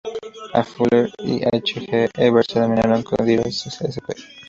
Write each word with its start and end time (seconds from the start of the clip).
A. 0.55 0.63
Fuller 0.63 1.11
y 1.19 1.43
H. 1.45 1.75
G. 1.79 2.09
Evers 2.17 2.47
denominaron 2.47 3.03
"Corydoras" 3.03 3.67
sp. 3.69 4.07